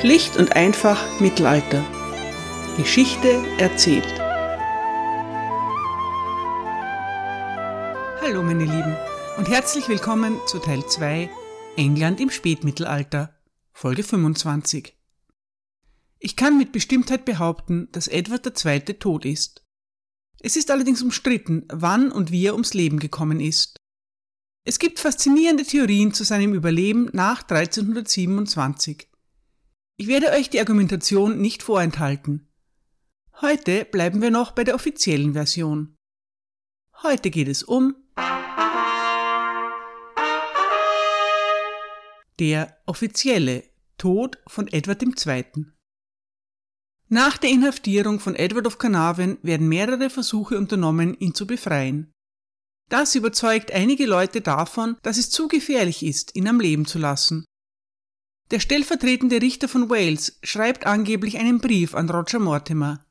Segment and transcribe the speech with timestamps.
[0.00, 1.82] Schlicht und einfach Mittelalter.
[2.76, 4.04] Geschichte erzählt.
[8.20, 8.94] Hallo meine Lieben
[9.38, 11.30] und herzlich willkommen zu Teil 2
[11.78, 13.40] England im Spätmittelalter,
[13.72, 14.94] Folge 25.
[16.18, 18.80] Ich kann mit Bestimmtheit behaupten, dass Edward II.
[18.98, 19.64] tot ist.
[20.40, 23.78] Es ist allerdings umstritten, wann und wie er ums Leben gekommen ist.
[24.62, 29.08] Es gibt faszinierende Theorien zu seinem Überleben nach 1327.
[29.98, 32.52] Ich werde euch die Argumentation nicht vorenthalten.
[33.40, 35.96] Heute bleiben wir noch bei der offiziellen Version.
[37.02, 37.96] Heute geht es um
[42.38, 43.64] der offizielle
[43.96, 45.66] Tod von Edward II.
[47.08, 52.12] Nach der Inhaftierung von Edward of Carnarvon werden mehrere Versuche unternommen, ihn zu befreien.
[52.90, 57.46] Das überzeugt einige Leute davon, dass es zu gefährlich ist, ihn am Leben zu lassen.
[58.50, 63.04] Der stellvertretende Richter von Wales schreibt angeblich einen Brief an Roger Mortimer.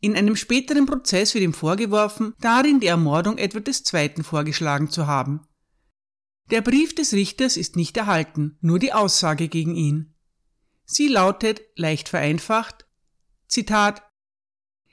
[0.00, 4.22] In einem späteren Prozess wird ihm vorgeworfen, darin die Ermordung Edward II.
[4.22, 5.46] vorgeschlagen zu haben.
[6.50, 10.14] Der Brief des Richters ist nicht erhalten, nur die Aussage gegen ihn.
[10.84, 12.86] Sie lautet, leicht vereinfacht,
[13.46, 14.02] Zitat,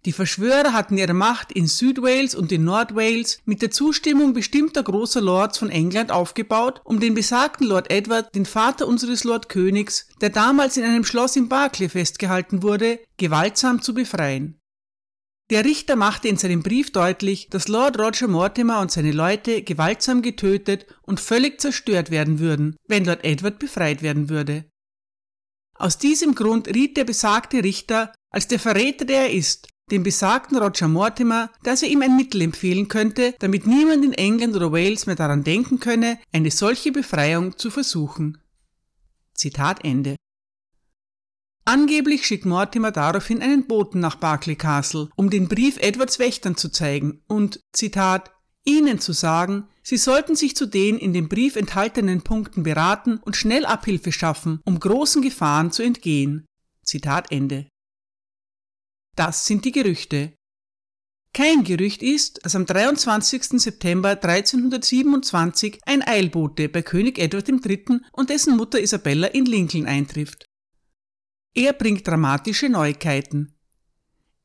[0.06, 5.20] die Verschwörer hatten ihre Macht in Südwales und in Nordwales mit der Zustimmung bestimmter großer
[5.20, 10.30] Lords von England aufgebaut, um den besagten Lord Edward, den Vater unseres Lord Königs, der
[10.30, 14.56] damals in einem Schloss in Berkeley festgehalten wurde, gewaltsam zu befreien.
[15.50, 20.22] Der Richter machte in seinem Brief deutlich, dass Lord Roger Mortimer und seine Leute gewaltsam
[20.22, 24.66] getötet und völlig zerstört werden würden, wenn Lord Edward befreit werden würde.
[25.74, 30.58] Aus diesem Grund riet der besagte Richter, als der Verräter, der er ist, dem besagten
[30.58, 35.06] Roger Mortimer, dass er ihm ein Mittel empfehlen könnte, damit niemand in England oder Wales
[35.06, 38.38] mehr daran denken könne, eine solche Befreiung zu versuchen.
[39.34, 40.16] Zitat Ende.
[41.66, 46.70] Angeblich schickt Mortimer daraufhin einen Boten nach Berkeley Castle, um den Brief Edwards Wächtern zu
[46.70, 48.32] zeigen und, Zitat,
[48.66, 53.36] ihnen zu sagen, sie sollten sich zu den in dem Brief enthaltenen Punkten beraten und
[53.36, 56.46] schnell Abhilfe schaffen, um großen Gefahren zu entgehen.
[56.84, 57.68] Zitat Ende.
[59.20, 60.34] Das sind die Gerüchte.
[61.34, 63.62] Kein Gerücht ist, dass am 23.
[63.62, 68.00] September 1327 ein Eilbote bei König Edward III.
[68.14, 70.46] und dessen Mutter Isabella in Lincoln eintrifft.
[71.54, 73.60] Er bringt dramatische Neuigkeiten.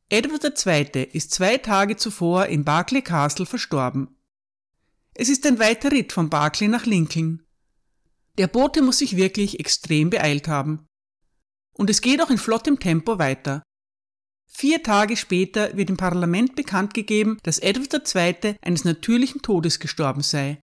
[0.08, 1.04] Edward II.
[1.12, 4.18] ist zwei Tage zuvor in Berkeley Castle verstorben.
[5.14, 7.46] Es ist ein weiter Ritt von Berkeley nach Lincoln.
[8.38, 10.84] Der Bote muss sich wirklich extrem beeilt haben.
[11.74, 13.62] Und es geht auch in flottem Tempo weiter.
[14.46, 18.56] Vier Tage später wird im Parlament bekannt gegeben, dass Edward II.
[18.62, 20.60] eines natürlichen Todes gestorben sei.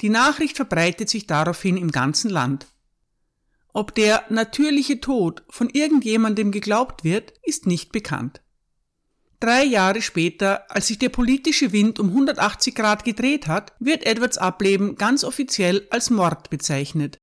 [0.00, 2.66] Die Nachricht verbreitet sich daraufhin im ganzen Land.
[3.72, 8.42] Ob der natürliche Tod von irgendjemandem geglaubt wird, ist nicht bekannt.
[9.40, 14.38] Drei Jahre später, als sich der politische Wind um 180 Grad gedreht hat, wird Edwards
[14.38, 17.18] Ableben ganz offiziell als Mord bezeichnet.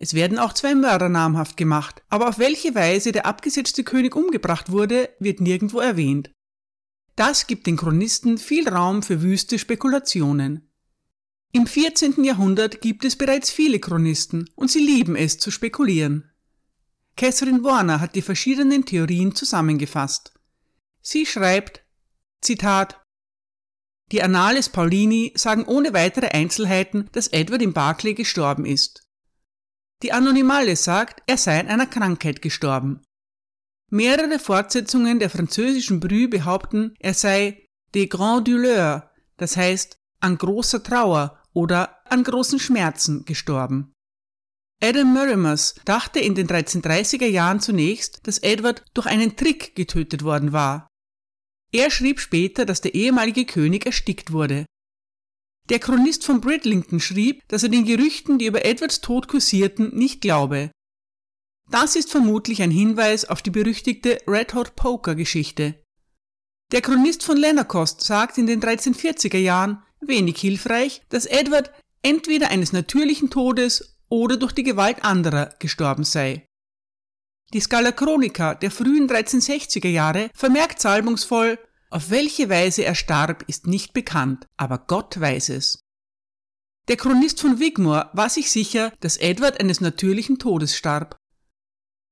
[0.00, 4.70] Es werden auch zwei Mörder namhaft gemacht, aber auf welche Weise der abgesetzte König umgebracht
[4.70, 6.30] wurde, wird nirgendwo erwähnt.
[7.16, 10.70] Das gibt den Chronisten viel Raum für wüste Spekulationen.
[11.50, 12.22] Im 14.
[12.22, 16.30] Jahrhundert gibt es bereits viele Chronisten und sie lieben es zu spekulieren.
[17.16, 20.32] Catherine Warner hat die verschiedenen Theorien zusammengefasst.
[21.00, 21.82] Sie schreibt,
[22.40, 23.02] Zitat,
[24.12, 29.07] die Annales Paulini sagen ohne weitere Einzelheiten, dass Edward in Barclay gestorben ist.
[30.02, 33.02] Die Anonymale sagt, er sei an einer Krankheit gestorben.
[33.90, 40.82] Mehrere Fortsetzungen der französischen Brü behaupten, er sei de grand douleur, das heißt an großer
[40.82, 43.92] Trauer oder an großen Schmerzen gestorben.
[44.80, 50.52] Adam Murimus dachte in den 1330er Jahren zunächst, dass Edward durch einen Trick getötet worden
[50.52, 50.86] war.
[51.72, 54.66] Er schrieb später, dass der ehemalige König erstickt wurde.
[55.68, 60.22] Der Chronist von Bridlington schrieb, dass er den Gerüchten, die über Edwards Tod kursierten, nicht
[60.22, 60.70] glaube.
[61.70, 65.74] Das ist vermutlich ein Hinweis auf die berüchtigte Red Hot Poker Geschichte.
[66.72, 71.70] Der Chronist von Lennerkost sagt in den 1340er Jahren, wenig hilfreich, dass Edward
[72.02, 76.46] entweder eines natürlichen Todes oder durch die Gewalt anderer gestorben sei.
[77.52, 81.58] Die Scala Chronica der frühen 1360er Jahre vermerkt salbungsvoll,
[81.90, 85.80] auf welche Weise er starb, ist nicht bekannt, aber Gott weiß es.
[86.88, 91.16] Der Chronist von Wigmore war sich sicher, dass Edward eines natürlichen Todes starb.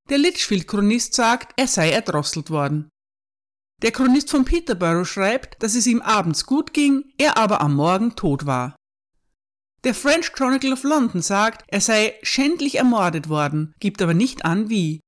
[0.09, 2.89] Der Litchfield-Chronist sagt, er sei erdrosselt worden.
[3.81, 8.15] Der Chronist von Peterborough schreibt, dass es ihm abends gut ging, er aber am Morgen
[8.15, 8.75] tot war.
[9.83, 14.69] Der French Chronicle of London sagt, er sei schändlich ermordet worden, gibt aber nicht an,
[14.69, 14.99] wie.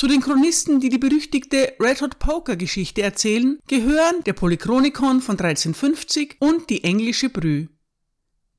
[0.00, 5.38] Zu den Chronisten, die die berüchtigte Red Hot Poker Geschichte erzählen, gehören der Polychronikon von
[5.38, 7.66] 1350 und die englische Brü.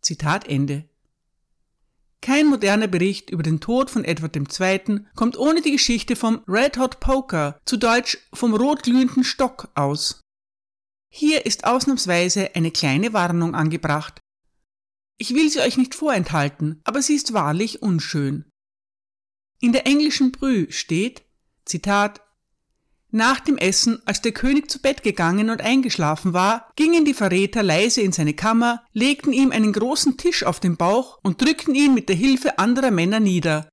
[0.03, 0.88] Zitat Ende.
[2.21, 4.99] Kein moderner Bericht über den Tod von Edward II.
[5.15, 10.21] kommt ohne die Geschichte vom Red Hot Poker, zu Deutsch vom rotglühenden Stock, aus.
[11.11, 14.19] Hier ist ausnahmsweise eine kleine Warnung angebracht.
[15.17, 18.45] Ich will sie euch nicht vorenthalten, aber sie ist wahrlich unschön.
[19.59, 21.23] In der englischen Brü steht,
[21.65, 22.21] Zitat,
[23.13, 27.61] nach dem Essen, als der König zu Bett gegangen und eingeschlafen war, gingen die Verräter
[27.61, 31.93] leise in seine Kammer, legten ihm einen großen Tisch auf den Bauch und drückten ihn
[31.93, 33.67] mit der Hilfe anderer Männer nieder.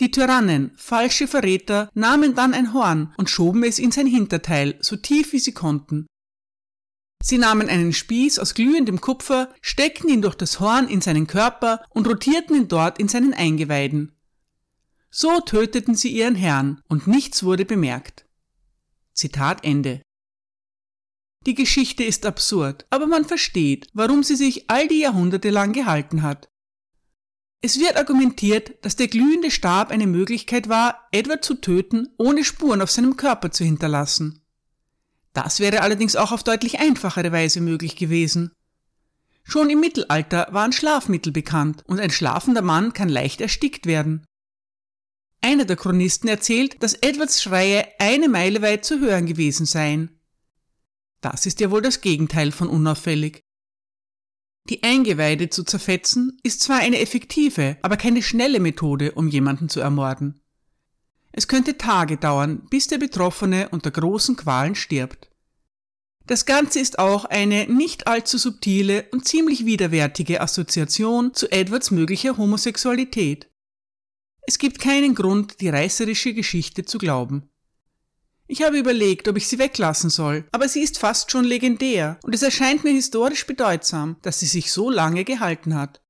[0.00, 4.96] Die Tyrannen, falsche Verräter, nahmen dann ein Horn und schoben es in sein Hinterteil, so
[4.96, 6.06] tief wie sie konnten.
[7.22, 11.84] Sie nahmen einen Spieß aus glühendem Kupfer, steckten ihn durch das Horn in seinen Körper
[11.90, 14.16] und rotierten ihn dort in seinen Eingeweiden.
[15.10, 18.26] So töteten sie ihren Herrn, und nichts wurde bemerkt.
[19.12, 20.02] Zitat Ende.
[21.46, 26.22] Die Geschichte ist absurd, aber man versteht, warum sie sich all die Jahrhunderte lang gehalten
[26.22, 26.48] hat.
[27.62, 32.80] Es wird argumentiert, dass der glühende Stab eine Möglichkeit war, Edward zu töten, ohne Spuren
[32.80, 34.42] auf seinem Körper zu hinterlassen.
[35.32, 38.52] Das wäre allerdings auch auf deutlich einfachere Weise möglich gewesen.
[39.42, 44.24] Schon im Mittelalter waren Schlafmittel bekannt und ein schlafender Mann kann leicht erstickt werden.
[45.40, 50.20] Einer der Chronisten erzählt, dass Edwards Schreie eine Meile weit zu hören gewesen seien.
[51.20, 53.42] Das ist ja wohl das Gegenteil von unauffällig.
[54.68, 59.80] Die Eingeweide zu zerfetzen ist zwar eine effektive, aber keine schnelle Methode, um jemanden zu
[59.80, 60.40] ermorden.
[61.32, 65.30] Es könnte Tage dauern, bis der Betroffene unter großen Qualen stirbt.
[66.26, 72.36] Das Ganze ist auch eine nicht allzu subtile und ziemlich widerwärtige Assoziation zu Edwards möglicher
[72.36, 73.48] Homosexualität.
[74.50, 77.48] Es gibt keinen Grund, die reißerische Geschichte zu glauben.
[78.48, 82.34] Ich habe überlegt, ob ich sie weglassen soll, aber sie ist fast schon legendär und
[82.34, 86.02] es erscheint mir historisch bedeutsam, dass sie sich so lange gehalten hat.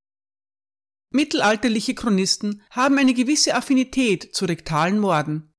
[1.11, 5.53] Mittelalterliche Chronisten haben eine gewisse Affinität zu rektalen Morden.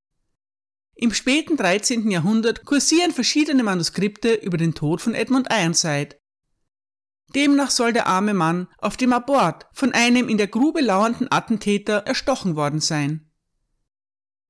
[0.95, 2.09] Im späten 13.
[2.09, 6.15] Jahrhundert kursieren verschiedene Manuskripte über den Tod von Edmund Ironside,
[7.35, 12.03] Demnach soll der arme Mann auf dem Abort von einem in der Grube lauernden Attentäter
[12.05, 13.31] erstochen worden sein.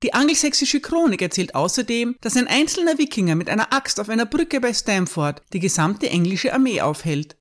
[0.04, 4.60] Die angelsächsische Chronik erzählt außerdem, dass ein einzelner Wikinger mit einer Axt auf einer Brücke
[4.60, 7.38] bei Stamford die gesamte englische Armee aufhält.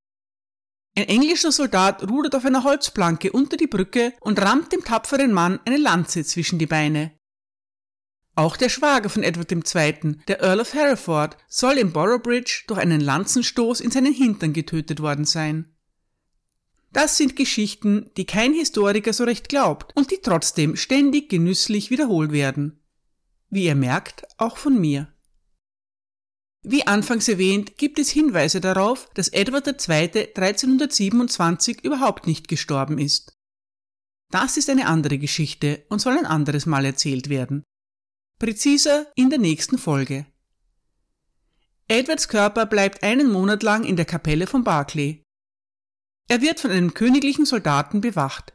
[0.96, 5.60] Ein englischer Soldat rudert auf einer Holzplanke unter die Brücke und rammt dem tapferen Mann
[5.64, 7.12] eine Lanze zwischen die Beine.
[8.34, 13.00] Auch der Schwager von Edward II., der Earl of Hereford, soll im Boroughbridge durch einen
[13.00, 15.74] Lanzenstoß in seinen Hintern getötet worden sein.
[16.92, 22.32] Das sind Geschichten, die kein Historiker so recht glaubt und die trotzdem ständig genüsslich wiederholt
[22.32, 22.80] werden.
[23.48, 25.12] Wie ihr merkt, auch von mir.
[26.62, 30.26] Wie anfangs erwähnt, gibt es Hinweise darauf, dass Edward II.
[30.34, 33.36] 1327 überhaupt nicht gestorben ist.
[34.30, 37.64] Das ist eine andere Geschichte und soll ein anderes Mal erzählt werden.
[38.40, 40.24] Präziser in der nächsten Folge.
[41.88, 45.22] Edwards Körper bleibt einen Monat lang in der Kapelle von Barclay.
[46.26, 48.54] Er wird von einem königlichen Soldaten bewacht.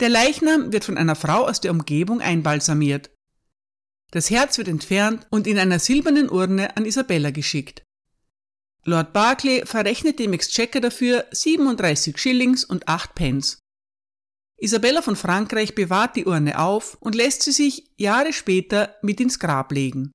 [0.00, 3.14] Der Leichnam wird von einer Frau aus der Umgebung einbalsamiert.
[4.10, 7.84] Das Herz wird entfernt und in einer silbernen Urne an Isabella geschickt.
[8.82, 13.63] Lord Barclay verrechnet dem Exchequer dafür 37 Schillings und 8 Pence.
[14.56, 19.38] Isabella von Frankreich bewahrt die Urne auf und lässt sie sich Jahre später mit ins
[19.38, 20.12] Grab legen.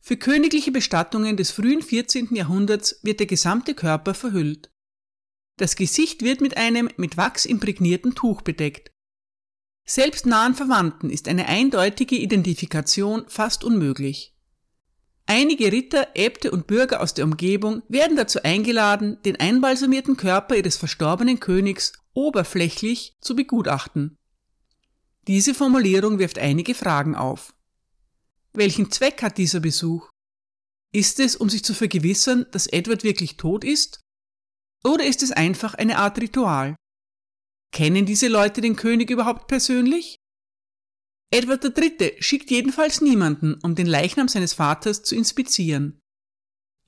[0.00, 2.34] Für königliche Bestattungen des frühen 14.
[2.34, 4.70] Jahrhunderts wird der gesamte Körper verhüllt.
[5.58, 8.90] Das Gesicht wird mit einem mit Wachs imprägnierten Tuch bedeckt.
[9.86, 14.34] Selbst nahen Verwandten ist eine eindeutige Identifikation fast unmöglich.
[15.26, 20.76] Einige Ritter, Äbte und Bürger aus der Umgebung werden dazu eingeladen, den einbalsamierten Körper ihres
[20.76, 24.16] verstorbenen Königs oberflächlich zu begutachten.
[25.26, 27.54] Diese Formulierung wirft einige Fragen auf.
[28.52, 30.10] Welchen Zweck hat dieser Besuch?
[30.92, 34.00] Ist es, um sich zu vergewissern, dass Edward wirklich tot ist?
[34.82, 36.74] Oder ist es einfach eine Art Ritual?
[37.72, 40.16] Kennen diese Leute den König überhaupt persönlich?
[41.32, 42.16] Edward III.
[42.18, 46.00] schickt jedenfalls niemanden, um den Leichnam seines Vaters zu inspizieren.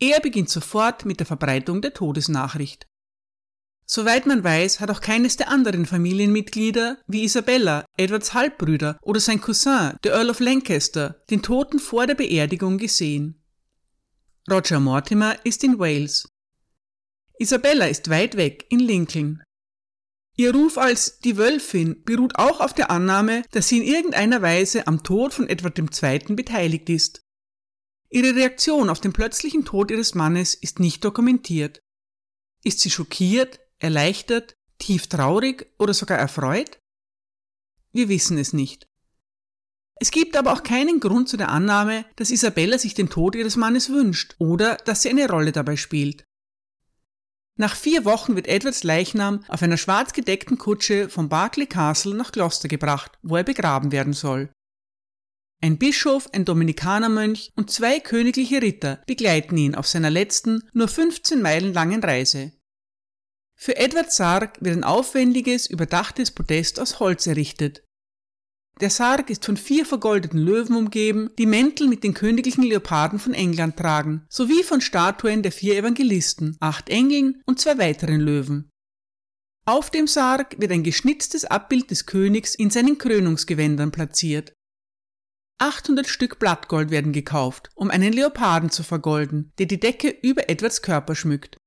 [0.01, 2.89] Er beginnt sofort mit der Verbreitung der Todesnachricht.
[3.85, 9.41] Soweit man weiß, hat auch keines der anderen Familienmitglieder, wie Isabella, Edwards Halbbrüder oder sein
[9.41, 13.43] Cousin, der Earl of Lancaster, den Toten vor der Beerdigung gesehen.
[14.51, 16.29] Roger Mortimer ist in Wales.
[17.39, 19.43] Isabella ist weit weg in Lincoln.
[20.37, 24.87] Ihr Ruf als die Wölfin beruht auch auf der Annahme, dass sie in irgendeiner Weise
[24.87, 26.35] am Tod von Edward II.
[26.35, 27.21] beteiligt ist.
[28.09, 31.81] Ihre Reaktion auf den plötzlichen Tod ihres Mannes ist nicht dokumentiert.
[32.65, 36.79] Ist sie schockiert, erleichtert, tief traurig oder sogar erfreut?
[37.93, 38.87] Wir wissen es nicht.
[40.01, 43.57] Es gibt aber auch keinen Grund zu der Annahme, dass Isabella sich den Tod ihres
[43.57, 46.25] Mannes wünscht oder dass sie eine Rolle dabei spielt.
[47.59, 52.33] Nach vier Wochen wird Edwards Leichnam auf einer schwarz gedeckten Kutsche vom Berkeley Castle nach
[52.33, 54.51] Gloucester gebracht, wo er begraben werden soll.
[55.61, 61.41] Ein Bischof, ein Dominikanermönch und zwei königliche Ritter begleiten ihn auf seiner letzten, nur 15
[61.41, 62.53] Meilen langen Reise.
[63.65, 67.85] Für Edward Sarg wird ein aufwendiges, überdachtes Podest aus Holz errichtet.
[68.81, 73.35] Der Sarg ist von vier vergoldeten Löwen umgeben, die Mäntel mit den königlichen Leoparden von
[73.35, 78.69] England tragen, sowie von Statuen der vier Evangelisten, acht Engeln und zwei weiteren Löwen.
[79.65, 84.55] Auf dem Sarg wird ein geschnitztes Abbild des Königs in seinen Krönungsgewändern platziert.
[85.59, 90.83] 800 Stück Blattgold werden gekauft, um einen Leoparden zu vergolden, der die Decke über Edwards
[90.83, 91.59] Körper schmückt.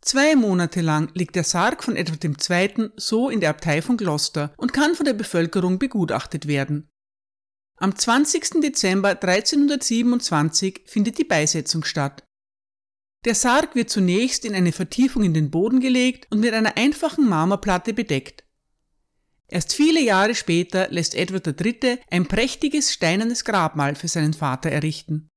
[0.00, 2.90] Zwei Monate lang liegt der Sarg von Edward II.
[2.96, 6.88] so in der Abtei von Gloucester und kann von der Bevölkerung begutachtet werden.
[7.76, 8.60] Am 20.
[8.60, 12.24] Dezember 1327 findet die Beisetzung statt.
[13.24, 17.28] Der Sarg wird zunächst in eine Vertiefung in den Boden gelegt und mit einer einfachen
[17.28, 18.44] Marmorplatte bedeckt.
[19.48, 21.98] Erst viele Jahre später lässt Edward III.
[22.10, 25.28] ein prächtiges steinernes Grabmal für seinen Vater errichten.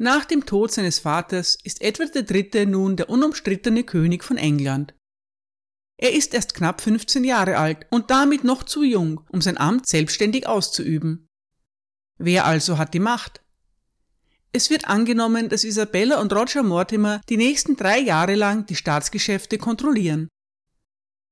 [0.00, 2.66] Nach dem Tod seines Vaters ist Edward III.
[2.66, 4.94] nun der unumstrittene König von England.
[6.00, 9.88] Er ist erst knapp 15 Jahre alt und damit noch zu jung, um sein Amt
[9.88, 11.26] selbstständig auszuüben.
[12.16, 13.42] Wer also hat die Macht?
[14.52, 19.58] Es wird angenommen, dass Isabella und Roger Mortimer die nächsten drei Jahre lang die Staatsgeschäfte
[19.58, 20.28] kontrollieren.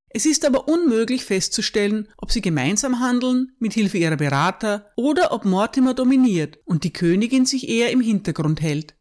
[0.08, 5.44] Es ist aber unmöglich festzustellen, ob sie gemeinsam handeln, mit Hilfe ihrer Berater, oder ob
[5.44, 8.94] Mortimer dominiert und die Königin sich eher im Hintergrund hält.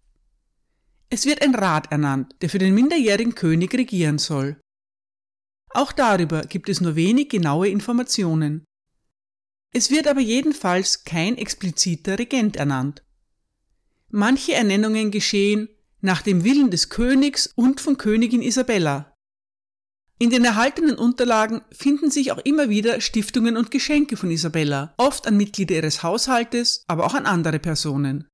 [1.10, 4.60] Es wird ein Rat ernannt, der für den minderjährigen König regieren soll.
[5.70, 8.66] Auch darüber gibt es nur wenig genaue Informationen.
[9.74, 13.04] Es wird aber jedenfalls kein expliziter Regent ernannt.
[14.10, 15.68] Manche Ernennungen geschehen
[16.02, 19.15] nach dem Willen des Königs und von Königin Isabella,
[20.18, 25.28] in den erhaltenen Unterlagen finden sich auch immer wieder Stiftungen und Geschenke von Isabella, oft
[25.28, 28.28] an Mitglieder ihres Haushaltes, aber auch an andere Personen.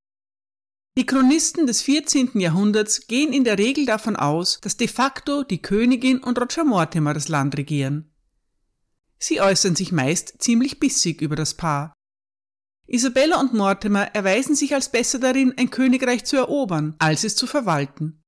[0.97, 2.39] Die Chronisten des 14.
[2.39, 7.13] Jahrhunderts gehen in der Regel davon aus, dass de facto die Königin und Roger Mortimer
[7.13, 8.13] das Land regieren.
[9.17, 11.93] Sie äußern sich meist ziemlich bissig über das Paar.
[12.87, 17.47] Isabella und Mortimer erweisen sich als besser darin, ein Königreich zu erobern, als es zu
[17.47, 18.20] verwalten.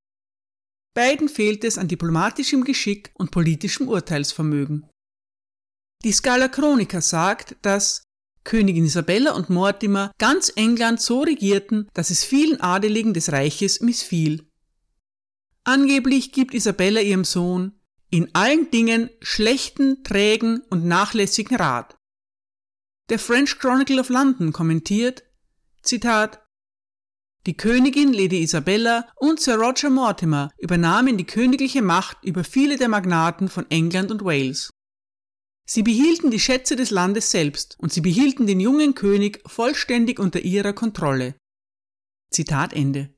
[0.93, 4.89] Beiden fehlt es an diplomatischem Geschick und politischem Urteilsvermögen.
[6.03, 8.03] Die Scala Chronica sagt, dass
[8.43, 14.47] Königin Isabella und Mortimer ganz England so regierten, dass es vielen Adeligen des Reiches missfiel.
[15.63, 21.95] Angeblich gibt Isabella ihrem Sohn in allen Dingen schlechten, trägen und nachlässigen Rat.
[23.09, 25.23] Der French Chronicle of London kommentiert,
[25.81, 26.42] Zitat,
[27.45, 32.87] die Königin Lady Isabella und Sir Roger Mortimer übernahmen die königliche Macht über viele der
[32.87, 34.69] Magnaten von England und Wales.
[35.65, 40.39] Sie behielten die Schätze des Landes selbst und sie behielten den jungen König vollständig unter
[40.41, 41.35] ihrer Kontrolle.
[42.29, 43.13] Zitat Ende.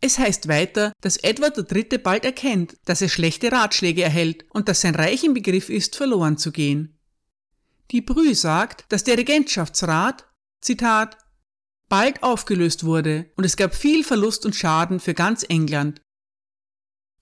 [0.00, 1.98] Es heißt weiter, dass Edward III.
[1.98, 6.38] bald erkennt, dass er schlechte Ratschläge erhält und dass sein Reich im Begriff ist, verloren
[6.38, 6.98] zu gehen.
[7.90, 10.28] Die Brü sagt, dass der Regentschaftsrat,
[10.60, 11.16] Zitat,
[11.88, 16.00] bald aufgelöst wurde und es gab viel Verlust und Schaden für ganz England.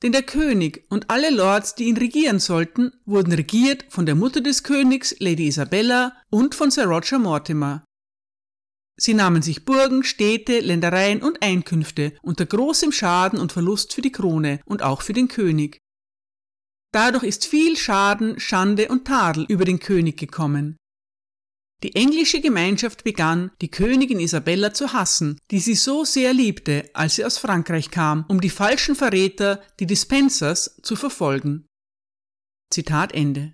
[0.03, 4.43] Denn der König und alle Lords, die ihn regieren sollten, wurden regiert von der Mutter
[4.43, 7.85] des Königs, Lady Isabella, und von Sir Roger Mortimer.
[8.99, 14.13] Sie nahmen sich Burgen, Städte, Ländereien und Einkünfte unter großem Schaden und Verlust für die
[14.13, 15.79] Krone und auch für den König.
[16.93, 20.77] Dadurch ist viel Schaden, Schande und Tadel über den König gekommen.
[21.83, 27.17] Die englische Gemeinschaft begann, die Königin Isabella zu hassen, die sie so sehr liebte, als
[27.17, 31.67] sie aus Frankreich kam, um die falschen Verräter, die Dispensers, zu verfolgen.
[32.73, 33.53] Zitat Ende.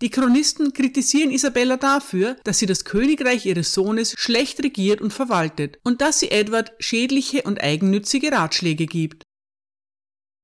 [0.00, 5.78] Die Chronisten kritisieren Isabella dafür, dass sie das Königreich ihres Sohnes schlecht regiert und verwaltet
[5.84, 9.22] und dass sie Edward schädliche und eigennützige Ratschläge gibt.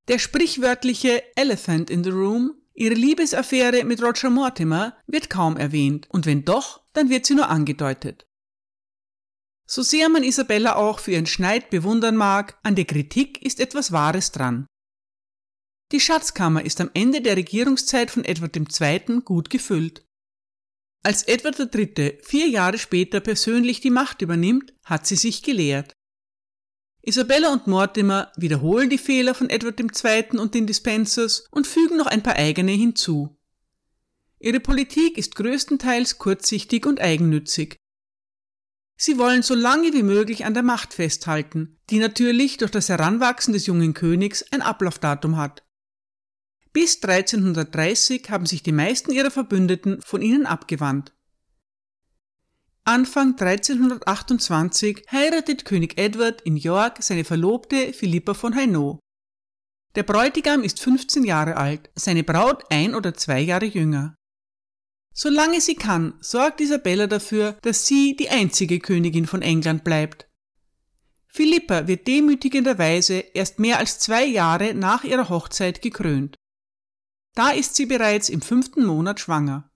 [0.06, 6.26] Der sprichwörtliche Elephant in the Room Ihre Liebesaffäre mit Roger Mortimer wird kaum erwähnt und
[6.26, 8.28] wenn doch, dann wird sie nur angedeutet.
[9.68, 13.90] So sehr man Isabella auch für ihren Schneid bewundern mag, an der Kritik ist etwas
[13.90, 14.68] Wahres dran.
[15.90, 19.22] Die Schatzkammer ist am Ende der Regierungszeit von Edward II.
[19.24, 20.06] gut gefüllt.
[21.02, 22.20] Als Edward III.
[22.22, 25.94] vier Jahre später persönlich die Macht übernimmt, hat sie sich gelehrt.
[27.02, 30.38] Isabella und Mortimer wiederholen die Fehler von Edward II.
[30.38, 33.38] und den Dispensers und fügen noch ein paar eigene hinzu.
[34.40, 37.76] Ihre Politik ist größtenteils kurzsichtig und eigennützig.
[38.96, 43.52] Sie wollen so lange wie möglich an der Macht festhalten, die natürlich durch das Heranwachsen
[43.52, 45.64] des jungen Königs ein Ablaufdatum hat.
[46.72, 51.14] Bis 1330 haben sich die meisten ihrer Verbündeten von ihnen abgewandt.
[52.88, 58.98] Anfang 1328 heiratet König Edward in York seine Verlobte Philippa von Hainaut.
[59.94, 64.14] Der Bräutigam ist 15 Jahre alt, seine Braut ein oder zwei Jahre jünger.
[65.12, 70.26] Solange sie kann, sorgt Isabella dafür, dass sie die einzige Königin von England bleibt.
[71.26, 76.36] Philippa wird demütigenderweise erst mehr als zwei Jahre nach ihrer Hochzeit gekrönt.
[77.34, 79.67] Da ist sie bereits im fünften Monat schwanger.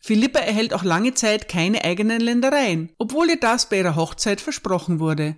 [0.00, 4.98] Philippa erhält auch lange Zeit keine eigenen Ländereien, obwohl ihr das bei ihrer Hochzeit versprochen
[4.98, 5.36] wurde.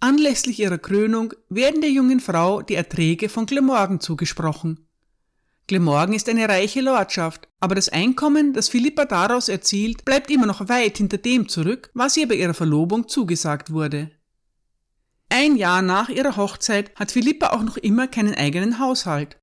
[0.00, 4.86] Anlässlich ihrer Krönung werden der jungen Frau die Erträge von Glamorgan zugesprochen.
[5.66, 10.68] Glamorgan ist eine reiche Lordschaft, aber das Einkommen, das Philippa daraus erzielt, bleibt immer noch
[10.68, 14.10] weit hinter dem zurück, was ihr bei ihrer Verlobung zugesagt wurde.
[15.30, 19.38] Ein Jahr nach ihrer Hochzeit hat Philippa auch noch immer keinen eigenen Haushalt.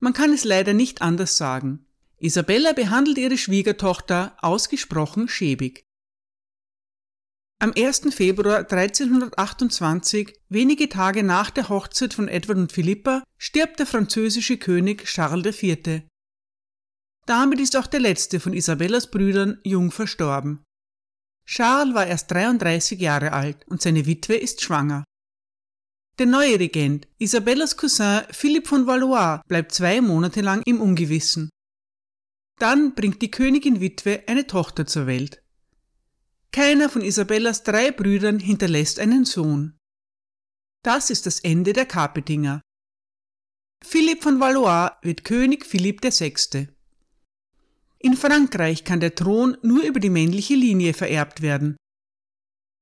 [0.00, 1.85] Man kann es leider nicht anders sagen.
[2.18, 5.84] Isabella behandelt ihre Schwiegertochter ausgesprochen schäbig.
[7.58, 8.14] Am 1.
[8.14, 15.04] Februar 1328, wenige Tage nach der Hochzeit von Edward und Philippa, stirbt der französische König
[15.04, 16.02] Charles IV.
[17.26, 20.62] Damit ist auch der letzte von Isabellas Brüdern jung verstorben.
[21.46, 25.04] Charles war erst 33 Jahre alt und seine Witwe ist schwanger.
[26.18, 31.50] Der neue Regent, Isabellas Cousin Philipp von Valois, bleibt zwei Monate lang im Ungewissen.
[32.58, 35.42] Dann bringt die Königin Witwe eine Tochter zur Welt.
[36.52, 39.78] Keiner von Isabellas drei Brüdern hinterlässt einen Sohn.
[40.82, 42.62] Das ist das Ende der Kapetinger.
[43.84, 46.68] Philipp von Valois wird König Philipp VI.
[47.98, 51.76] In Frankreich kann der Thron nur über die männliche Linie vererbt werden.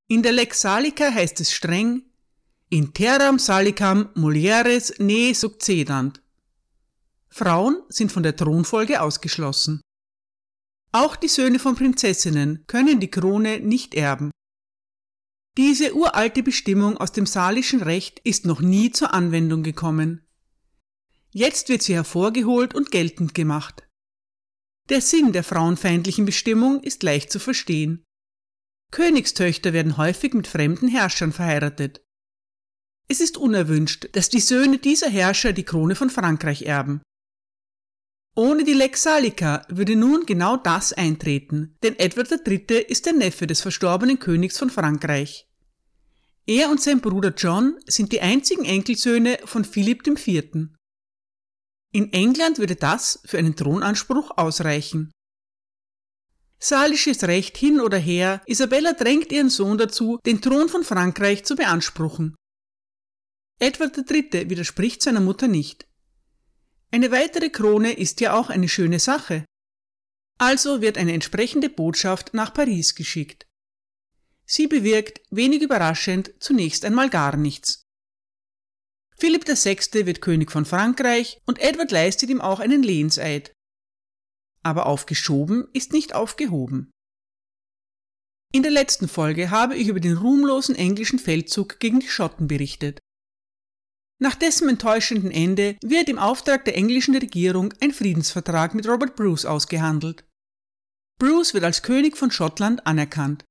[0.08, 2.02] In der Lex Salica heißt es streng,
[2.68, 6.23] in terram salicam mulieres ne succedant.
[7.37, 9.81] Frauen sind von der Thronfolge ausgeschlossen.
[10.92, 14.31] Auch die Söhne von Prinzessinnen können die Krone nicht erben.
[15.57, 20.25] Diese uralte Bestimmung aus dem salischen Recht ist noch nie zur Anwendung gekommen.
[21.31, 23.83] Jetzt wird sie hervorgeholt und geltend gemacht.
[24.88, 28.05] Der Sinn der frauenfeindlichen Bestimmung ist leicht zu verstehen.
[28.92, 32.01] Königstöchter werden häufig mit fremden Herrschern verheiratet.
[33.09, 37.03] Es ist unerwünscht, dass die Söhne dieser Herrscher die Krone von Frankreich erben.
[38.37, 42.83] Ohne die Lex Salica würde nun genau das eintreten, denn Edward III.
[42.88, 45.49] ist der Neffe des verstorbenen Königs von Frankreich.
[46.47, 50.68] Er und sein Bruder John sind die einzigen Enkelsöhne von Philipp IV.
[51.92, 55.12] In England würde das für einen Thronanspruch ausreichen.
[56.59, 61.55] Salisches Recht hin oder her, Isabella drängt ihren Sohn dazu, den Thron von Frankreich zu
[61.55, 62.35] beanspruchen.
[63.61, 64.51] Edward III.
[64.51, 65.87] widerspricht seiner Mutter nicht.
[66.94, 69.44] Eine weitere Krone ist ja auch eine schöne Sache.
[70.38, 73.48] Also wird eine entsprechende Botschaft nach Paris geschickt.
[74.46, 77.83] Sie bewirkt, wenig überraschend, zunächst einmal gar nichts.
[79.16, 80.07] Philipp VI.
[80.07, 83.52] wird König von Frankreich und Edward leistet ihm auch einen Lehnseid.
[84.62, 86.92] Aber aufgeschoben ist nicht aufgehoben.
[88.52, 93.00] In der letzten Folge habe ich über den ruhmlosen englischen Feldzug gegen die Schotten berichtet.
[94.24, 99.44] Nach dessen enttäuschenden Ende wird im Auftrag der englischen Regierung ein Friedensvertrag mit Robert Bruce
[99.44, 100.24] ausgehandelt.
[101.20, 103.44] Bruce wird als König von Schottland anerkannt.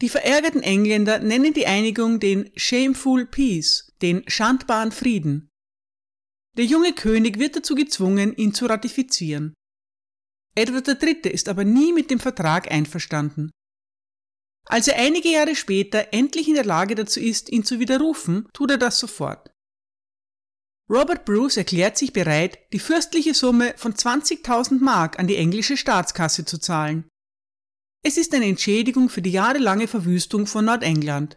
[0.00, 5.48] Die verärgerten Engländer nennen die Einigung den Shameful Peace, den schandbaren Frieden.
[6.56, 9.52] Der junge König wird dazu gezwungen, ihn zu ratifizieren.
[10.54, 11.32] Edward III.
[11.32, 13.50] ist aber nie mit dem Vertrag einverstanden.
[14.68, 18.70] Als er einige Jahre später endlich in der Lage dazu ist, ihn zu widerrufen, tut
[18.70, 19.50] er das sofort.
[20.88, 26.44] Robert Bruce erklärt sich bereit, die fürstliche Summe von 20.000 Mark an die englische Staatskasse
[26.44, 27.08] zu zahlen.
[28.04, 31.36] Es ist eine Entschädigung für die jahrelange Verwüstung von Nordengland.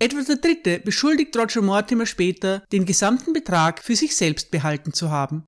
[0.00, 0.80] Edward III.
[0.80, 5.44] beschuldigt Roger Mortimer später, den gesamten Betrag für sich selbst behalten zu haben.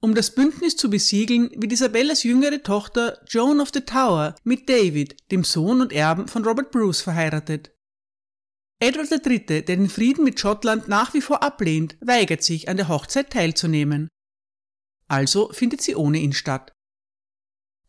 [0.00, 5.16] um das Bündnis zu besiegeln, wird Isabellas jüngere Tochter Joan of the Tower mit David,
[5.30, 7.75] dem Sohn und Erben von Robert Bruce, verheiratet.
[8.78, 12.88] Edward III., der den Frieden mit Schottland nach wie vor ablehnt, weigert sich, an der
[12.88, 14.08] Hochzeit teilzunehmen.
[15.08, 16.72] Also findet sie ohne ihn statt.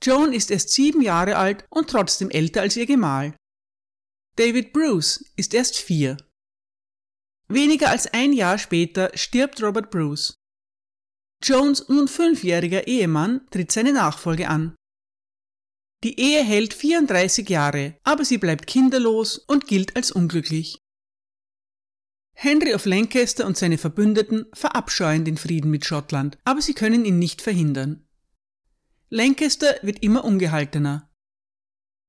[0.01, 3.35] Joan ist erst sieben Jahre alt und trotzdem älter als ihr Gemahl.
[4.37, 6.17] David Bruce ist erst vier.
[7.49, 10.35] Weniger als ein Jahr später stirbt Robert Bruce.
[11.43, 14.75] Jones nun fünfjähriger Ehemann tritt seine Nachfolge an.
[16.03, 20.76] Die Ehe hält 34 Jahre, aber sie bleibt kinderlos und gilt als unglücklich.
[22.39, 27.17] Henry of Lancaster und seine Verbündeten verabscheuen den Frieden mit Schottland, aber sie können ihn
[27.17, 28.07] nicht verhindern.
[29.09, 31.09] Lancaster wird immer ungehaltener.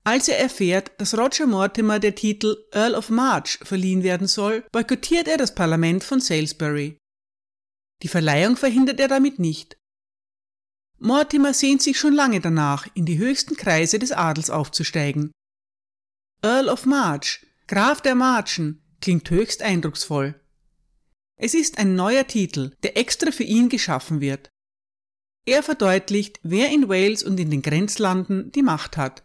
[0.04, 5.28] Als er erfährt, dass Roger Mortimer der Titel Earl of March verliehen werden soll, boykottiert
[5.28, 6.98] er das Parlament von Salisbury.
[8.02, 9.78] Die Verleihung verhindert er damit nicht.
[10.98, 15.32] Mortimer sehnt sich schon lange danach, in die höchsten Kreise des Adels aufzusteigen.
[16.42, 20.40] Earl of March, Graf der Marchen, klingt höchst eindrucksvoll.
[21.36, 24.50] Es ist ein neuer Titel, der extra für ihn geschaffen wird.
[25.46, 29.24] Er verdeutlicht, wer in Wales und in den Grenzlanden die Macht hat.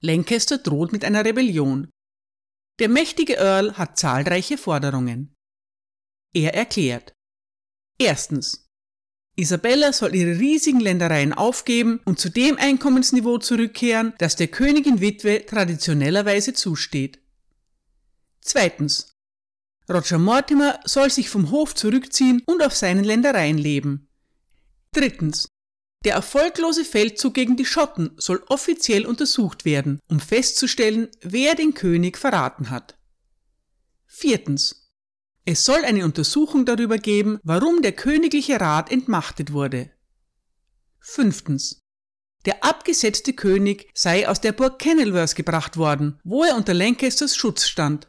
[0.00, 1.90] Lancaster droht mit einer Rebellion.
[2.78, 5.34] Der mächtige Earl hat zahlreiche Forderungen.
[6.32, 7.12] Er erklärt,
[7.98, 8.68] Erstens.
[9.36, 15.44] Isabella soll ihre riesigen Ländereien aufgeben und zu dem Einkommensniveau zurückkehren, das der Königin Witwe
[15.46, 17.20] traditionellerweise zusteht.
[18.48, 19.12] Zweitens.
[19.92, 24.08] Roger Mortimer soll sich vom Hof zurückziehen und auf seinen Ländereien leben.
[24.92, 25.48] Drittens.
[26.02, 32.16] Der erfolglose Feldzug gegen die Schotten soll offiziell untersucht werden, um festzustellen, wer den König
[32.16, 32.96] verraten hat.
[34.06, 34.88] Viertens.
[35.44, 39.90] Es soll eine Untersuchung darüber geben, warum der königliche Rat entmachtet wurde.
[41.00, 41.80] Fünftens.
[42.46, 47.66] Der abgesetzte König sei aus der Burg Kenilworth gebracht worden, wo er unter Lancasters Schutz
[47.66, 48.08] stand.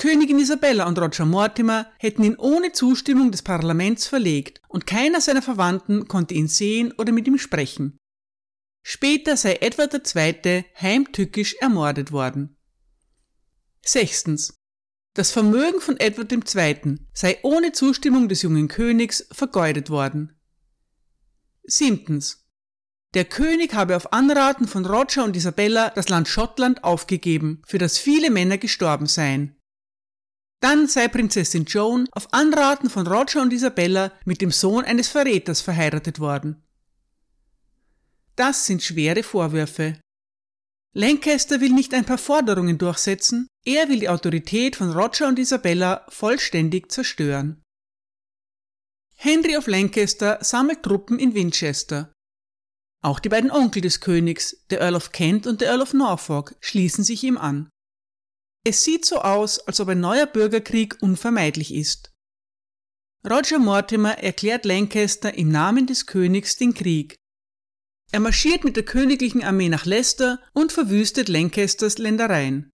[0.00, 5.42] Königin Isabella und Roger Mortimer hätten ihn ohne Zustimmung des Parlaments verlegt und keiner seiner
[5.42, 7.98] Verwandten konnte ihn sehen oder mit ihm sprechen.
[8.82, 10.64] Später sei Edward II.
[10.80, 12.56] heimtückisch ermordet worden.
[13.82, 14.54] Sechstens.
[15.12, 16.96] Das Vermögen von Edward II.
[17.12, 20.34] sei ohne Zustimmung des jungen Königs vergeudet worden.
[21.64, 22.46] Siebtens.
[23.12, 27.98] Der König habe auf Anraten von Roger und Isabella das Land Schottland aufgegeben, für das
[27.98, 29.59] viele Männer gestorben seien.
[30.60, 35.60] Dann sei Prinzessin Joan auf Anraten von Roger und Isabella mit dem Sohn eines Verräters
[35.60, 36.62] verheiratet worden.
[38.36, 39.98] Das sind schwere Vorwürfe,
[40.92, 46.04] Lancaster will nicht ein paar Forderungen durchsetzen, er will die Autorität von Roger und Isabella
[46.08, 47.62] vollständig zerstören.
[49.14, 52.12] Henry of Lancaster sammelt Truppen in Winchester.
[53.02, 56.56] Auch die beiden Onkel des Königs, der Earl of Kent und der Earl of Norfolk,
[56.60, 57.70] schließen sich ihm an.
[58.64, 62.12] Es sieht so aus, als ob ein neuer Bürgerkrieg unvermeidlich ist.
[63.28, 67.20] Roger Mortimer erklärt Lancaster im Namen des Königs den Krieg
[68.12, 72.70] er marschiert mit der königlichen Armee nach Leicester und verwüstet Lancasters Ländereien.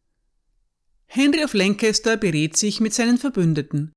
[1.06, 3.92] Henry of Lancaster berät sich mit seinen Verbündeten.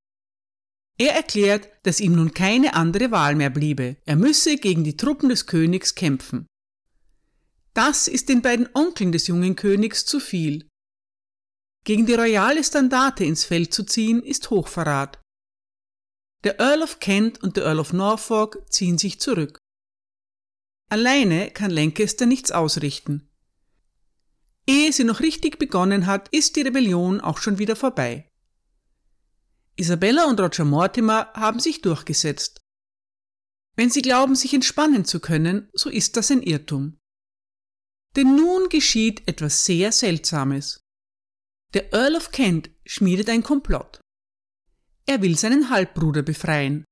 [0.98, 5.30] Er erklärt, dass ihm nun keine andere Wahl mehr bliebe, er müsse gegen die Truppen
[5.30, 6.46] des Königs kämpfen.
[7.74, 10.68] Das ist den beiden Onkeln des jungen Königs zu viel.
[11.90, 15.20] Gegen die royale Standarte ins Feld zu ziehen, ist Hochverrat.
[16.44, 19.58] Der Earl of Kent und der Earl of Norfolk ziehen sich zurück.
[20.90, 23.28] Alleine kann Lancaster nichts ausrichten.
[24.68, 28.30] Ehe sie noch richtig begonnen hat, ist die Rebellion auch schon wieder vorbei.
[29.76, 32.62] Isabella und Roger Mortimer haben sich durchgesetzt.
[33.76, 37.00] Wenn sie glauben, sich entspannen zu können, so ist das ein Irrtum.
[38.16, 40.79] Denn nun geschieht etwas sehr Seltsames.
[41.74, 44.02] Der Earl of Kent schmiedet ein Komplott.
[45.06, 46.86] Er will seinen Halbbruder befreien.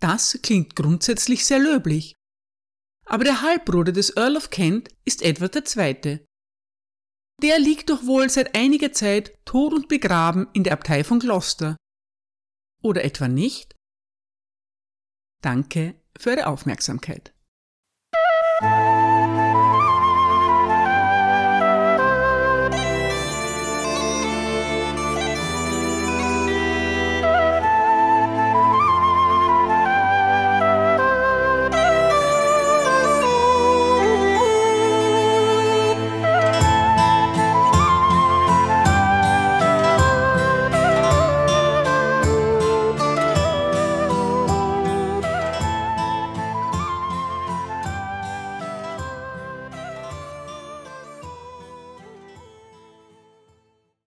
[0.00, 2.14] Das klingt grundsätzlich sehr löblich
[3.10, 6.24] aber der Halbbruder des Earl of Kent ist Edward II.
[7.42, 11.76] Der liegt doch wohl seit einiger Zeit tot und begraben in der Abtei von Gloucester.
[12.82, 13.74] Oder etwa nicht?
[15.42, 17.34] Danke für Ihre Aufmerksamkeit.